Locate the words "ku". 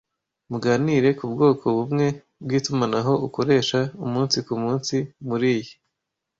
1.19-1.25